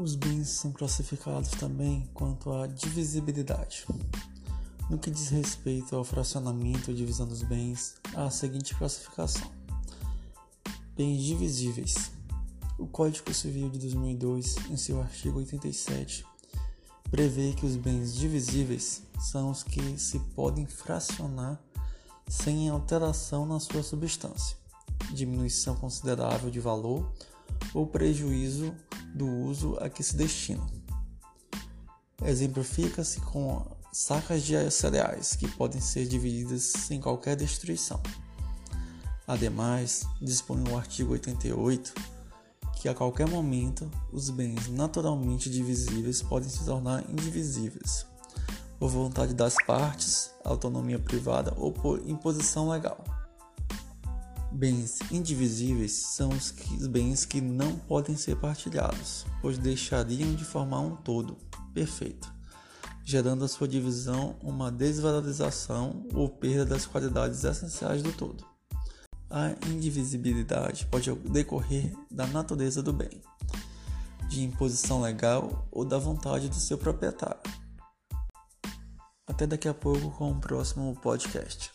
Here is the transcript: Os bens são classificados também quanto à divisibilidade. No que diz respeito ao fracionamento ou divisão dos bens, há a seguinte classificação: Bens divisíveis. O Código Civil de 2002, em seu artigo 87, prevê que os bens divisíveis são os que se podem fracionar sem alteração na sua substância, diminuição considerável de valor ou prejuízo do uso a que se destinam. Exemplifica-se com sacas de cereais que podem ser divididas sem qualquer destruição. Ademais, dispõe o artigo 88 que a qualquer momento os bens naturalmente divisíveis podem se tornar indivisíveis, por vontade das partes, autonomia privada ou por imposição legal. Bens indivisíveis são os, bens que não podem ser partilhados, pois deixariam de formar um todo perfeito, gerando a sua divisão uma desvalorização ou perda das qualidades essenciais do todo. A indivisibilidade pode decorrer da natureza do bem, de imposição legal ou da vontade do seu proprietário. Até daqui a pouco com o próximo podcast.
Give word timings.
Os 0.00 0.14
bens 0.14 0.48
são 0.48 0.72
classificados 0.72 1.50
também 1.50 2.08
quanto 2.14 2.50
à 2.50 2.66
divisibilidade. 2.66 3.84
No 4.88 4.96
que 4.96 5.10
diz 5.10 5.28
respeito 5.28 5.94
ao 5.94 6.04
fracionamento 6.04 6.90
ou 6.90 6.96
divisão 6.96 7.28
dos 7.28 7.42
bens, 7.42 7.96
há 8.14 8.24
a 8.24 8.30
seguinte 8.30 8.74
classificação: 8.74 9.46
Bens 10.96 11.22
divisíveis. 11.22 12.12
O 12.78 12.86
Código 12.86 13.34
Civil 13.34 13.68
de 13.68 13.78
2002, 13.78 14.56
em 14.70 14.76
seu 14.78 15.02
artigo 15.02 15.38
87, 15.38 16.24
prevê 17.10 17.52
que 17.52 17.66
os 17.66 17.76
bens 17.76 18.14
divisíveis 18.14 19.02
são 19.20 19.50
os 19.50 19.62
que 19.62 19.98
se 19.98 20.18
podem 20.34 20.64
fracionar 20.64 21.60
sem 22.26 22.70
alteração 22.70 23.44
na 23.44 23.60
sua 23.60 23.82
substância, 23.82 24.56
diminuição 25.12 25.76
considerável 25.76 26.48
de 26.48 26.58
valor 26.58 27.06
ou 27.74 27.86
prejuízo 27.86 28.74
do 29.14 29.26
uso 29.26 29.76
a 29.80 29.88
que 29.88 30.02
se 30.02 30.16
destinam. 30.16 30.66
Exemplifica-se 32.24 33.20
com 33.20 33.64
sacas 33.92 34.42
de 34.42 34.70
cereais 34.70 35.34
que 35.34 35.48
podem 35.48 35.80
ser 35.80 36.06
divididas 36.06 36.62
sem 36.62 37.00
qualquer 37.00 37.36
destruição. 37.36 38.00
Ademais, 39.26 40.04
dispõe 40.20 40.68
o 40.68 40.76
artigo 40.76 41.12
88 41.12 41.94
que 42.80 42.88
a 42.88 42.94
qualquer 42.94 43.28
momento 43.28 43.90
os 44.10 44.30
bens 44.30 44.68
naturalmente 44.68 45.50
divisíveis 45.50 46.22
podem 46.22 46.48
se 46.48 46.64
tornar 46.64 47.04
indivisíveis, 47.10 48.06
por 48.78 48.88
vontade 48.88 49.34
das 49.34 49.54
partes, 49.66 50.30
autonomia 50.42 50.98
privada 50.98 51.52
ou 51.58 51.72
por 51.72 52.00
imposição 52.08 52.70
legal. 52.70 53.04
Bens 54.52 54.98
indivisíveis 55.12 55.92
são 55.92 56.30
os, 56.30 56.52
bens 56.88 57.24
que 57.24 57.40
não 57.40 57.76
podem 57.76 58.16
ser 58.16 58.36
partilhados, 58.36 59.24
pois 59.40 59.56
deixariam 59.56 60.34
de 60.34 60.44
formar 60.44 60.80
um 60.80 60.96
todo 60.96 61.38
perfeito, 61.72 62.32
gerando 63.04 63.44
a 63.44 63.48
sua 63.48 63.68
divisão 63.68 64.36
uma 64.42 64.70
desvalorização 64.70 66.04
ou 66.12 66.28
perda 66.28 66.66
das 66.66 66.84
qualidades 66.84 67.44
essenciais 67.44 68.02
do 68.02 68.12
todo. 68.12 68.44
A 69.30 69.50
indivisibilidade 69.68 70.86
pode 70.86 71.12
decorrer 71.12 71.92
da 72.10 72.26
natureza 72.26 72.82
do 72.82 72.92
bem, 72.92 73.22
de 74.28 74.42
imposição 74.42 75.00
legal 75.00 75.68
ou 75.70 75.84
da 75.84 75.96
vontade 75.96 76.48
do 76.48 76.56
seu 76.56 76.76
proprietário. 76.76 77.40
Até 79.28 79.46
daqui 79.46 79.68
a 79.68 79.74
pouco 79.74 80.10
com 80.10 80.32
o 80.32 80.40
próximo 80.40 80.92
podcast. 81.00 81.70